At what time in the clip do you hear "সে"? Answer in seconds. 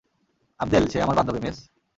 0.91-0.97